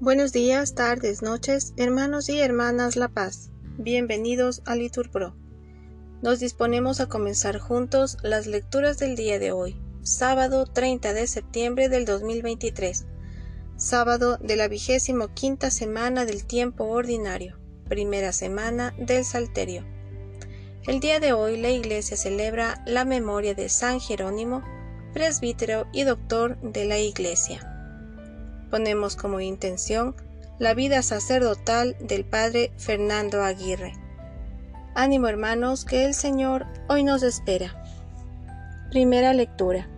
Buenos 0.00 0.32
días, 0.32 0.74
tardes, 0.74 1.22
noches, 1.22 1.74
hermanos 1.76 2.28
y 2.28 2.40
hermanas 2.40 2.96
La 2.96 3.08
Paz. 3.08 3.50
Bienvenidos 3.78 4.60
a 4.64 4.74
Liturpro. 4.74 5.36
Nos 6.22 6.40
disponemos 6.40 7.00
a 7.00 7.08
comenzar 7.08 7.58
juntos 7.58 8.16
las 8.22 8.46
lecturas 8.46 8.98
del 8.98 9.14
día 9.14 9.38
de 9.38 9.52
hoy, 9.52 9.80
sábado 10.02 10.66
30 10.66 11.12
de 11.14 11.26
septiembre 11.26 11.88
del 11.88 12.04
2023, 12.04 13.06
sábado 13.76 14.38
de 14.38 14.56
la 14.56 14.68
vigésimo 14.68 15.34
quinta 15.34 15.70
semana 15.70 16.24
del 16.24 16.46
tiempo 16.46 16.84
ordinario, 16.84 17.58
primera 17.88 18.32
semana 18.32 18.94
del 18.98 19.24
Salterio. 19.24 19.84
El 20.84 20.98
día 20.98 21.20
de 21.20 21.32
hoy 21.32 21.60
la 21.60 21.70
Iglesia 21.70 22.16
celebra 22.16 22.82
la 22.86 23.04
memoria 23.04 23.54
de 23.54 23.68
San 23.68 24.00
Jerónimo, 24.00 24.64
presbítero 25.12 25.86
y 25.92 26.04
doctor 26.04 26.58
de 26.60 26.84
la 26.84 26.98
Iglesia 26.98 27.68
ponemos 28.72 29.16
como 29.16 29.38
intención 29.40 30.16
la 30.58 30.72
vida 30.72 31.02
sacerdotal 31.02 31.94
del 32.00 32.24
Padre 32.24 32.72
Fernando 32.78 33.42
Aguirre. 33.42 33.92
Ánimo 34.94 35.28
hermanos, 35.28 35.84
que 35.84 36.06
el 36.06 36.14
Señor 36.14 36.64
hoy 36.88 37.04
nos 37.04 37.22
espera. 37.22 37.84
Primera 38.90 39.34
lectura 39.34 39.90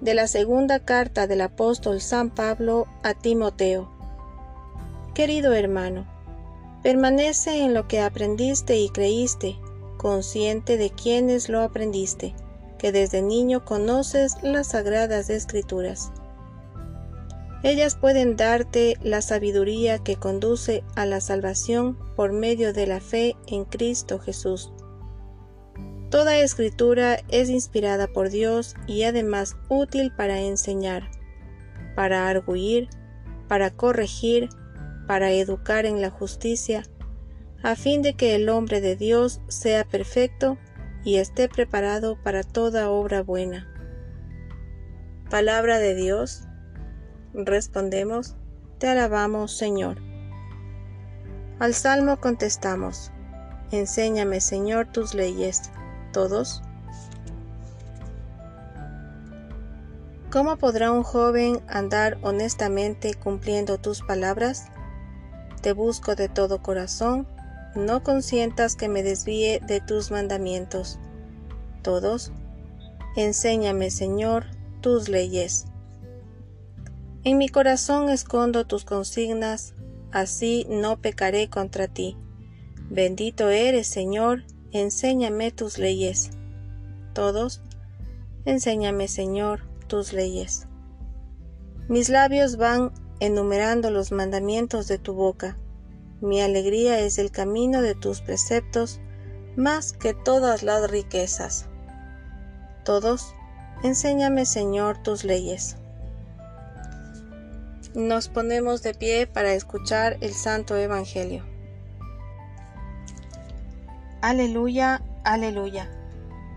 de 0.00 0.14
la 0.14 0.26
segunda 0.26 0.80
carta 0.80 1.28
del 1.28 1.42
apóstol 1.42 2.00
San 2.00 2.30
Pablo 2.30 2.88
a 3.04 3.14
Timoteo. 3.14 3.88
Querido 5.14 5.54
hermano, 5.54 6.08
permanece 6.82 7.62
en 7.62 7.72
lo 7.72 7.86
que 7.86 8.00
aprendiste 8.00 8.78
y 8.78 8.88
creíste, 8.88 9.56
consciente 9.96 10.76
de 10.76 10.90
quienes 10.90 11.48
lo 11.48 11.62
aprendiste, 11.62 12.34
que 12.78 12.92
desde 12.92 13.22
niño 13.22 13.64
conoces 13.64 14.36
las 14.42 14.68
sagradas 14.68 15.30
escrituras 15.30 16.12
ellas 17.66 17.96
pueden 17.96 18.36
darte 18.36 18.96
la 19.02 19.22
sabiduría 19.22 19.98
que 19.98 20.14
conduce 20.14 20.84
a 20.94 21.04
la 21.04 21.20
salvación 21.20 21.98
por 22.14 22.32
medio 22.32 22.72
de 22.72 22.86
la 22.86 23.00
fe 23.00 23.34
en 23.48 23.64
Cristo 23.64 24.20
Jesús. 24.20 24.72
Toda 26.08 26.38
escritura 26.38 27.18
es 27.28 27.50
inspirada 27.50 28.06
por 28.06 28.30
Dios 28.30 28.76
y 28.86 29.02
además 29.02 29.56
útil 29.68 30.12
para 30.16 30.40
enseñar, 30.40 31.10
para 31.96 32.28
arguir, 32.28 32.88
para 33.48 33.70
corregir, 33.70 34.48
para 35.08 35.32
educar 35.32 35.86
en 35.86 36.00
la 36.00 36.10
justicia, 36.10 36.84
a 37.64 37.74
fin 37.74 38.00
de 38.00 38.14
que 38.14 38.36
el 38.36 38.48
hombre 38.48 38.80
de 38.80 38.94
Dios 38.94 39.40
sea 39.48 39.82
perfecto 39.82 40.56
y 41.06 41.18
esté 41.18 41.48
preparado 41.48 42.20
para 42.20 42.42
toda 42.42 42.90
obra 42.90 43.22
buena. 43.22 43.68
Palabra 45.30 45.78
de 45.78 45.94
Dios 45.94 46.42
respondemos, 47.32 48.34
Te 48.78 48.88
alabamos, 48.88 49.56
Señor. 49.56 49.98
Al 51.60 51.74
Salmo 51.74 52.20
contestamos, 52.20 53.12
Enséñame, 53.70 54.40
Señor, 54.40 54.88
tus 54.90 55.14
leyes. 55.14 55.70
¿Todos? 56.12 56.60
¿Cómo 60.32 60.56
podrá 60.56 60.90
un 60.90 61.04
joven 61.04 61.62
andar 61.68 62.18
honestamente 62.22 63.14
cumpliendo 63.14 63.78
tus 63.78 64.02
palabras? 64.02 64.66
Te 65.62 65.72
busco 65.72 66.16
de 66.16 66.28
todo 66.28 66.62
corazón, 66.62 67.28
no 67.76 68.02
consientas 68.02 68.74
que 68.76 68.88
me 68.88 69.02
desvíe 69.02 69.60
de 69.60 69.80
tus 69.80 70.10
mandamientos. 70.10 70.98
Todos, 71.82 72.32
enséñame, 73.16 73.90
Señor, 73.90 74.46
tus 74.80 75.08
leyes. 75.08 75.66
En 77.24 77.38
mi 77.38 77.48
corazón 77.48 78.08
escondo 78.08 78.66
tus 78.66 78.84
consignas, 78.84 79.74
así 80.12 80.66
no 80.68 81.00
pecaré 81.00 81.48
contra 81.48 81.88
ti. 81.88 82.16
Bendito 82.88 83.50
eres, 83.50 83.88
Señor, 83.88 84.44
enséñame 84.72 85.50
tus 85.50 85.78
leyes. 85.78 86.30
Todos, 87.14 87.62
enséñame, 88.44 89.08
Señor, 89.08 89.62
tus 89.88 90.12
leyes. 90.12 90.68
Mis 91.88 92.08
labios 92.08 92.56
van 92.56 92.92
enumerando 93.20 93.90
los 93.90 94.12
mandamientos 94.12 94.88
de 94.88 94.98
tu 94.98 95.14
boca. 95.14 95.56
Mi 96.20 96.40
alegría 96.40 96.98
es 97.00 97.18
el 97.18 97.30
camino 97.30 97.82
de 97.82 97.94
tus 97.94 98.22
preceptos, 98.22 99.00
más 99.54 99.92
que 99.92 100.14
todas 100.14 100.62
las 100.62 100.90
riquezas. 100.90 101.66
Todos, 102.84 103.34
enséñame, 103.82 104.46
Señor, 104.46 105.02
tus 105.02 105.24
leyes. 105.24 105.76
Nos 107.94 108.28
ponemos 108.28 108.82
de 108.82 108.94
pie 108.94 109.26
para 109.26 109.52
escuchar 109.52 110.16
el 110.20 110.32
Santo 110.32 110.76
Evangelio. 110.76 111.44
Aleluya, 114.22 115.02
aleluya. 115.24 115.90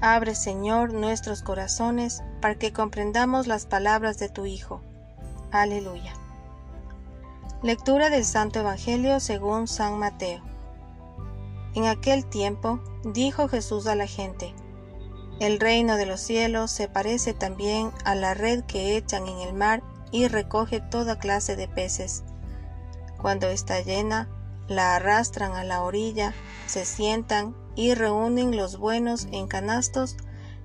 Abre, 0.01 0.35
Señor, 0.35 0.93
nuestros 0.93 1.41
corazones 1.41 2.23
para 2.41 2.55
que 2.55 2.71
comprendamos 2.71 3.47
las 3.47 3.65
palabras 3.65 4.17
de 4.17 4.29
tu 4.29 4.45
Hijo. 4.45 4.81
Aleluya. 5.51 6.13
Lectura 7.61 8.09
del 8.09 8.23
Santo 8.23 8.59
Evangelio 8.59 9.19
según 9.19 9.67
San 9.67 9.99
Mateo. 9.99 10.41
En 11.75 11.87
aquel 11.87 12.25
tiempo 12.25 12.79
dijo 13.03 13.49
Jesús 13.49 13.85
a 13.87 13.95
la 13.95 14.07
gente, 14.07 14.55
El 15.41 15.59
reino 15.59 15.97
de 15.97 16.05
los 16.05 16.21
cielos 16.21 16.71
se 16.71 16.87
parece 16.87 17.33
también 17.33 17.91
a 18.05 18.15
la 18.15 18.33
red 18.33 18.63
que 18.63 18.95
echan 18.95 19.27
en 19.27 19.39
el 19.39 19.53
mar 19.53 19.83
y 20.09 20.29
recoge 20.29 20.79
toda 20.79 21.19
clase 21.19 21.57
de 21.57 21.67
peces. 21.67 22.23
Cuando 23.21 23.47
está 23.47 23.81
llena, 23.81 24.29
la 24.69 24.95
arrastran 24.95 25.51
a 25.51 25.65
la 25.65 25.83
orilla, 25.83 26.33
se 26.65 26.85
sientan 26.85 27.57
y 27.75 27.93
reúnen 27.93 28.55
los 28.55 28.77
buenos 28.77 29.27
en 29.33 29.49
canastos 29.49 30.15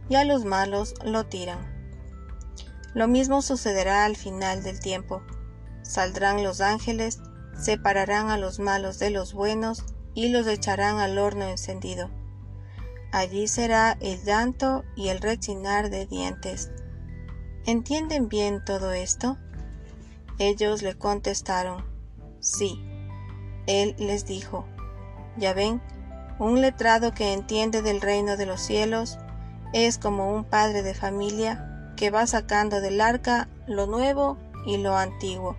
y 0.08 0.14
a 0.14 0.24
los 0.24 0.44
malos 0.44 0.94
lo 1.04 1.26
tiran. 1.26 1.58
Lo 2.94 3.08
mismo 3.08 3.42
sucederá 3.42 4.04
al 4.04 4.14
final 4.14 4.62
del 4.62 4.78
tiempo. 4.78 5.22
Saldrán 5.84 6.42
los 6.42 6.60
ángeles, 6.60 7.20
separarán 7.56 8.30
a 8.30 8.38
los 8.38 8.58
malos 8.58 8.98
de 8.98 9.10
los 9.10 9.32
buenos 9.34 9.84
y 10.14 10.30
los 10.30 10.46
echarán 10.46 10.98
al 10.98 11.18
horno 11.18 11.44
encendido. 11.44 12.10
Allí 13.12 13.46
será 13.46 13.96
el 14.00 14.24
llanto 14.24 14.82
y 14.96 15.08
el 15.08 15.20
rechinar 15.20 15.90
de 15.90 16.06
dientes. 16.06 16.72
¿Entienden 17.66 18.28
bien 18.28 18.64
todo 18.64 18.92
esto? 18.92 19.38
Ellos 20.38 20.82
le 20.82 20.96
contestaron, 20.98 21.84
sí. 22.40 22.84
Él 23.66 23.94
les 23.98 24.26
dijo, 24.26 24.66
ya 25.36 25.54
ven, 25.54 25.80
un 26.38 26.60
letrado 26.60 27.12
que 27.14 27.32
entiende 27.32 27.82
del 27.82 28.00
reino 28.00 28.36
de 28.36 28.46
los 28.46 28.60
cielos 28.60 29.18
es 29.72 29.98
como 29.98 30.34
un 30.34 30.44
padre 30.44 30.82
de 30.82 30.94
familia 30.94 31.92
que 31.96 32.10
va 32.10 32.26
sacando 32.26 32.80
del 32.80 33.00
arca 33.00 33.48
lo 33.66 33.86
nuevo 33.86 34.36
y 34.66 34.78
lo 34.78 34.96
antiguo. 34.96 35.56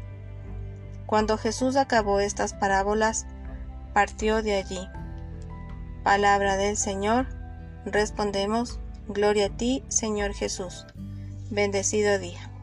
Cuando 1.06 1.38
Jesús 1.38 1.76
acabó 1.76 2.20
estas 2.20 2.54
parábolas, 2.54 3.26
partió 3.94 4.42
de 4.42 4.56
allí. 4.56 4.88
Palabra 6.04 6.58
del 6.58 6.78
Señor, 6.78 7.28
respondemos, 7.86 8.80
Gloria 9.08 9.48
a 9.48 9.50
ti, 9.50 9.84
Señor 9.88 10.34
Jesús. 10.34 10.88
Bendecido 11.52 12.18
día. 12.18 12.55